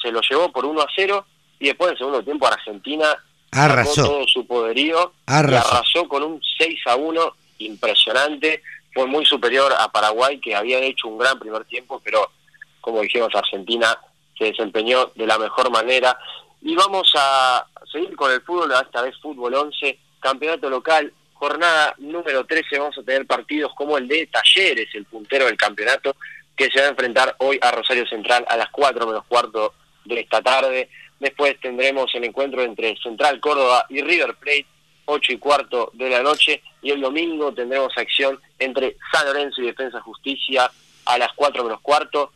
[0.00, 1.26] se lo llevó por 1 a 0
[1.58, 3.14] y después el segundo tiempo Argentina
[3.50, 5.74] arrasó todo su poderío arrasó.
[5.74, 8.62] arrasó con un 6 a 1 impresionante
[8.96, 12.30] fue muy superior a Paraguay, que había hecho un gran primer tiempo, pero
[12.80, 13.94] como dijimos, Argentina
[14.38, 16.18] se desempeñó de la mejor manera.
[16.62, 22.46] Y vamos a seguir con el fútbol, esta vez fútbol 11, campeonato local, jornada número
[22.46, 26.16] 13, vamos a tener partidos como el de Talleres, el puntero del campeonato,
[26.56, 29.74] que se va a enfrentar hoy a Rosario Central a las 4 menos cuarto
[30.06, 30.88] de esta tarde.
[31.20, 34.66] Después tendremos el encuentro entre Central Córdoba y River Plate,
[35.06, 39.66] 8 y cuarto de la noche, y el domingo tendremos acción entre San Lorenzo y
[39.66, 40.70] Defensa Justicia
[41.04, 42.32] a las 4 menos cuarto.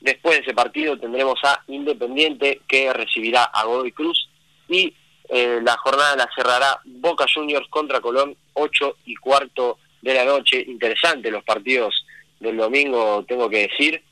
[0.00, 4.30] Después de ese partido tendremos a Independiente que recibirá a Godoy Cruz
[4.68, 4.94] y
[5.28, 10.64] eh, la jornada la cerrará Boca Juniors contra Colón 8 y cuarto de la noche.
[10.66, 12.04] Interesante los partidos
[12.40, 14.02] del domingo, tengo que decir.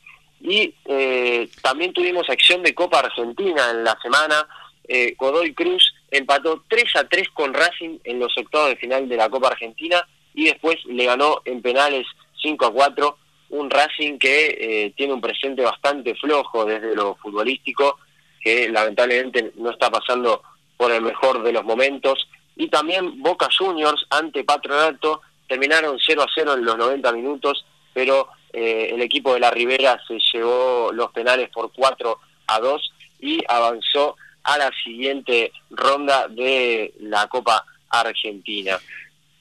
[0.41, 4.47] Y eh, también tuvimos acción de Copa Argentina en la semana.
[4.87, 9.17] Eh, Godoy Cruz empató 3 a 3 con Racing en los octavos de final de
[9.17, 12.07] la Copa Argentina y después le ganó en penales
[12.41, 13.19] 5 a 4
[13.51, 17.99] un Racing que eh, tiene un presente bastante flojo desde lo futbolístico,
[18.41, 20.43] que lamentablemente no está pasando
[20.77, 22.29] por el mejor de los momentos.
[22.57, 27.65] Y también Boca Juniors ante Patronato terminaron 0 a 0 en los 90 minutos,
[27.95, 32.19] pero eh, el equipo de la Ribera se llevó los penales por 4
[32.49, 34.17] a 2 y avanzó
[34.49, 38.79] a la siguiente ronda de la Copa Argentina.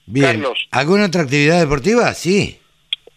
[0.06, 0.44] Bien.
[0.72, 2.14] ¿Alguna otra actividad deportiva?
[2.14, 2.60] Sí.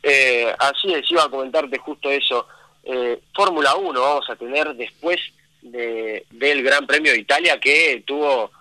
[0.02, 2.46] Eh, así es, iba a comentarte justo eso.
[2.84, 5.18] Eh, Fórmula 1 vamos a tener después
[5.62, 8.52] de, del Gran Premio de Italia que tuvo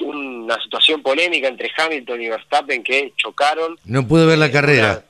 [0.00, 3.78] una situación polémica entre Hamilton y Verstappen que chocaron.
[3.84, 5.04] No pude ver la carrera.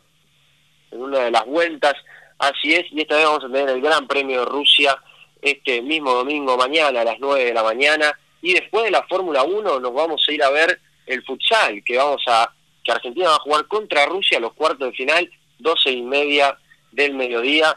[0.90, 1.94] en una de las vueltas,
[2.38, 4.98] así es, y esta vez vamos a tener el Gran Premio de Rusia
[5.42, 8.18] este mismo domingo mañana a las 9 de la mañana.
[8.42, 11.96] Y después de la Fórmula 1 nos vamos a ir a ver el futsal que
[11.96, 12.52] vamos a
[12.84, 16.56] que Argentina va a jugar contra Rusia los cuartos de final 12 y media
[16.92, 17.74] del mediodía.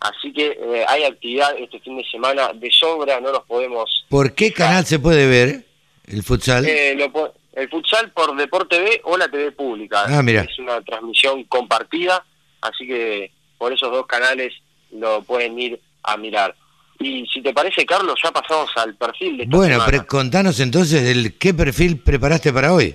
[0.00, 4.34] Así que eh, hay actividad este fin de semana de sobra no nos podemos ¿por
[4.34, 5.64] qué canal se puede ver
[6.06, 6.66] el futsal?
[6.66, 6.98] Eh,
[7.52, 10.04] el futsal por Deporte TV o la TV pública.
[10.08, 10.42] Ah, mira.
[10.42, 12.24] es una transmisión compartida
[12.62, 14.52] así que por esos dos canales
[14.90, 16.56] lo pueden ir a mirar
[17.02, 21.36] y si te parece, Carlos, ya pasamos al perfil de esta Bueno, contanos entonces el
[21.38, 22.94] qué perfil preparaste para hoy.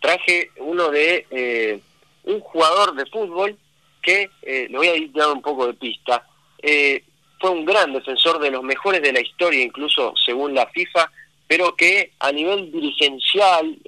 [0.00, 1.80] Traje uno de eh,
[2.24, 3.56] un jugador de fútbol
[4.02, 6.26] que, eh, le voy a dar un poco de pista,
[6.62, 7.02] eh,
[7.40, 11.10] fue un gran defensor de los mejores de la historia, incluso según la FIFA,
[11.46, 13.78] pero que a nivel dirigencial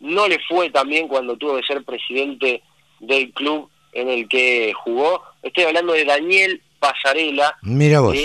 [0.00, 2.62] no le fue tan bien cuando tuvo que ser presidente
[2.98, 5.22] del club en el que jugó.
[5.42, 8.16] Estoy hablando de Daniel pasarela Mira vos.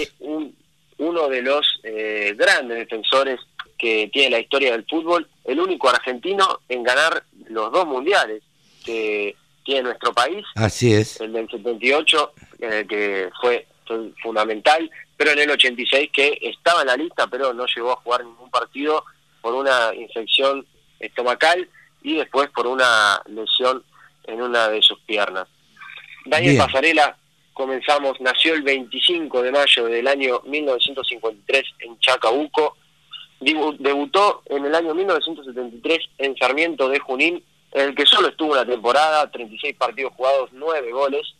[0.97, 3.39] uno de los eh, grandes defensores
[3.77, 8.43] que tiene la historia del fútbol, el único argentino en ganar los dos mundiales
[8.85, 10.45] que tiene nuestro país.
[10.55, 11.21] Así es.
[11.21, 12.33] El del 78,
[12.89, 13.65] que fue
[14.21, 18.25] fundamental, pero en el 86 que estaba en la lista, pero no llegó a jugar
[18.25, 19.03] ningún partido
[19.41, 20.65] por una infección
[20.99, 21.67] estomacal
[22.03, 23.83] y después por una lesión
[24.25, 25.47] en una de sus piernas.
[26.25, 27.17] Daniel Pasarela
[27.59, 32.77] comenzamos, nació el 25 de mayo del año 1953 en Chacabuco,
[33.41, 38.65] debutó en el año 1973 en Sarmiento de Junín, en el que solo estuvo una
[38.65, 41.35] temporada, 36 partidos jugados, 9 goles,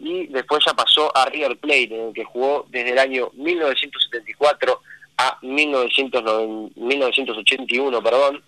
[0.00, 4.80] y después ya pasó a River Plate, en el que jugó desde el año 1974
[5.18, 8.42] a 1981, perdón,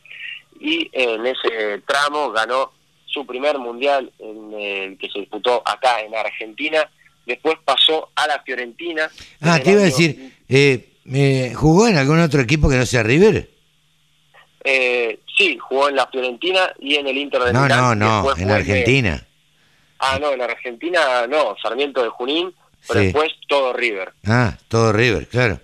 [0.59, 2.73] y en ese tramo ganó
[3.05, 6.91] su primer mundial en el que se disputó acá en Argentina.
[7.31, 9.09] Después pasó a la Fiorentina.
[9.41, 13.49] Ah, te iba a decir, eh, ¿jugó en algún otro equipo que no sea River?
[14.65, 18.51] Eh, sí, jugó en la Fiorentina y en el Inter de No, no, no, en
[18.51, 19.25] Argentina.
[20.01, 22.53] Ah, no, en Argentina no, Sarmiento de Junín,
[22.89, 24.13] pero después todo River.
[24.27, 25.61] Ah, todo River, claro.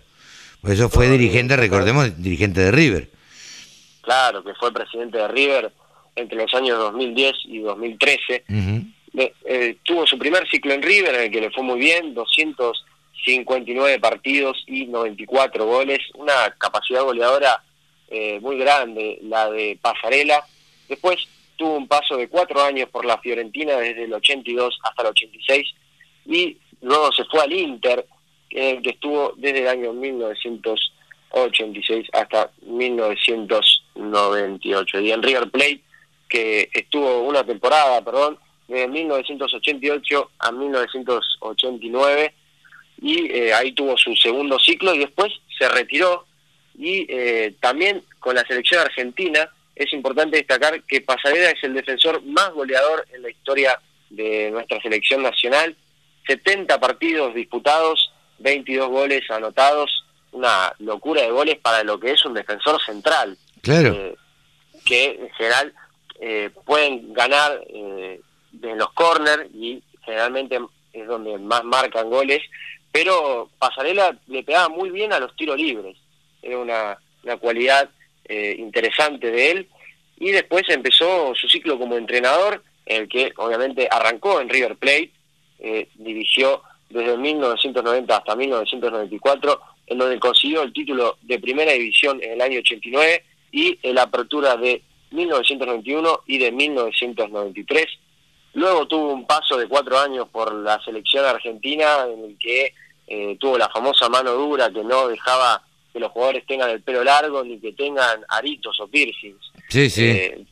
[0.60, 3.10] Por eso fue dirigente, recordemos, dirigente de River.
[4.02, 5.72] Claro, que fue presidente de River
[6.14, 8.44] entre los años 2010 y 2013.
[9.16, 13.98] Eh, tuvo su primer ciclo en River, en el que le fue muy bien, 259
[13.98, 17.62] partidos y 94 goles, una capacidad goleadora
[18.08, 20.44] eh, muy grande, la de Pasarela.
[20.86, 21.16] Después
[21.56, 25.74] tuvo un paso de cuatro años por la Fiorentina desde el 82 hasta el 86
[26.26, 28.06] y luego se fue al Inter,
[28.50, 35.00] que estuvo desde el año 1986 hasta 1998.
[35.00, 35.80] Y en River Plate,
[36.28, 42.34] que estuvo una temporada, perdón, de 1988 a 1989
[43.02, 46.26] y eh, ahí tuvo su segundo ciclo y después se retiró
[46.78, 52.22] y eh, también con la selección argentina es importante destacar que Pasarela es el defensor
[52.24, 55.76] más goleador en la historia de nuestra selección nacional.
[56.26, 62.34] 70 partidos disputados, 22 goles anotados, una locura de goles para lo que es un
[62.34, 63.36] defensor central.
[63.62, 63.92] Claro.
[63.92, 64.16] Eh,
[64.84, 65.74] que en general
[66.20, 67.60] eh, pueden ganar
[68.62, 70.58] en los corners y generalmente
[70.92, 72.40] es donde más marcan goles,
[72.92, 75.96] pero Pasarela le pegaba muy bien a los tiros libres.
[76.42, 77.90] Era una, una cualidad
[78.28, 79.68] eh, interesante de él.
[80.18, 85.12] Y después empezó su ciclo como entrenador, el que obviamente arrancó en River Plate,
[85.58, 92.32] eh, dirigió desde 1990 hasta 1994, en donde consiguió el título de primera división en
[92.32, 97.86] el año 89 y en la apertura de 1991 y de 1993.
[98.56, 102.72] Luego tuvo un paso de cuatro años por la selección argentina en el que
[103.06, 105.62] eh, tuvo la famosa mano dura que no dejaba
[105.92, 109.52] que los jugadores tengan el pelo largo ni que tengan aritos o piercings.
[109.68, 110.08] Sí, sí.
[110.08, 110.46] Eh,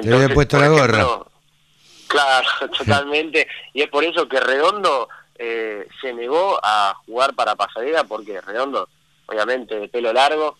[0.00, 1.04] Le había puesto la gorra.
[2.06, 2.46] claro,
[2.78, 3.48] totalmente.
[3.72, 8.88] y es por eso que Redondo eh, se negó a jugar para Pasadena, porque Redondo,
[9.26, 10.56] obviamente, de pelo largo,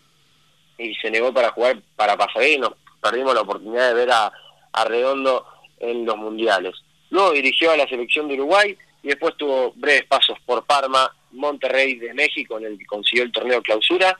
[0.77, 4.29] y se negó para jugar para Pasadena y nos perdimos la oportunidad de ver a,
[4.73, 6.75] a Redondo en los mundiales.
[7.09, 11.95] Luego dirigió a la selección de Uruguay y después tuvo breves pasos por Parma, Monterrey
[11.95, 14.19] de México, en el que consiguió el torneo clausura,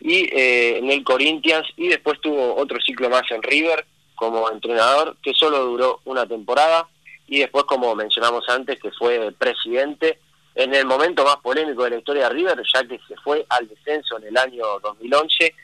[0.00, 5.16] y eh, en el Corinthians, y después tuvo otro ciclo más en River como entrenador,
[5.22, 6.88] que solo duró una temporada,
[7.28, 10.18] y después, como mencionamos antes, que fue presidente
[10.54, 13.68] en el momento más polémico de la historia de River, ya que se fue al
[13.68, 15.54] descenso en el año 2011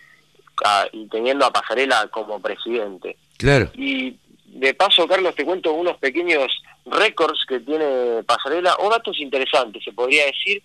[0.92, 3.16] y teniendo a Pasarela como presidente.
[3.36, 3.70] Claro.
[3.74, 4.16] Y
[4.64, 6.50] de paso, Carlos, te cuento unos pequeños
[6.86, 10.62] récords que tiene Pasarela, o datos interesantes, se podría decir,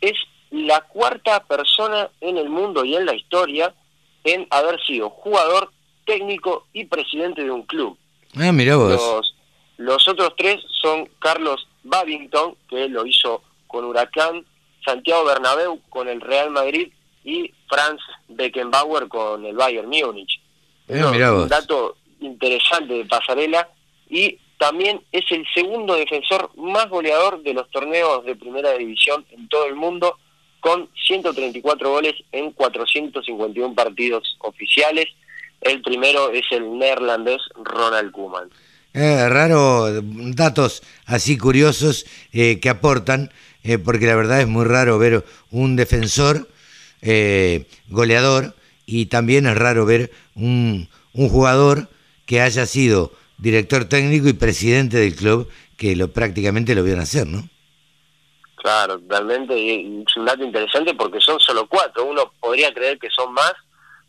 [0.00, 0.14] es
[0.50, 3.74] la cuarta persona en el mundo y en la historia
[4.24, 5.72] en haber sido jugador,
[6.04, 7.96] técnico y presidente de un club.
[8.36, 9.34] Ah, mira vos.
[9.76, 14.44] Los, otros tres son Carlos Babington, que lo hizo con Huracán,
[14.84, 16.92] Santiago Bernabéu con el Real Madrid
[17.24, 20.40] y Franz Beckenbauer con el Bayern Múnich.
[20.90, 23.68] Ah, un dato interesante de Pasarela
[24.08, 29.48] y también es el segundo defensor más goleador de los torneos de primera división en
[29.48, 30.18] todo el mundo,
[30.60, 35.06] con 134 goles en 451 partidos oficiales.
[35.60, 38.50] El primero es el neerlandés Ronald Koeman.
[38.94, 43.32] Eh, raro, datos así curiosos eh, que aportan,
[43.64, 46.48] eh, porque la verdad es muy raro ver un defensor
[47.88, 48.54] goleador
[48.86, 51.88] y también es raro ver un, un jugador
[52.26, 57.26] que haya sido director técnico y presidente del club, que lo prácticamente lo vieron hacer,
[57.26, 57.48] ¿no?
[58.56, 62.04] Claro, realmente es un dato interesante porque son solo cuatro.
[62.04, 63.52] Uno podría creer que son más,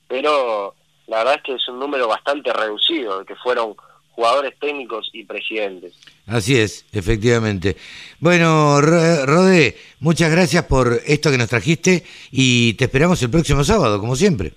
[0.08, 0.76] pero
[1.08, 3.76] la verdad es que es un número bastante reducido, que fueron
[4.12, 5.94] jugadores técnicos y presidentes.
[6.28, 7.76] Así es, efectivamente.
[8.20, 14.00] Bueno, Rodé, muchas gracias por esto que nos trajiste y te esperamos el próximo sábado,
[14.00, 14.54] como siempre.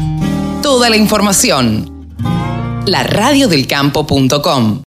[0.63, 2.17] toda la información.
[2.87, 4.83] La radiodelcampo.com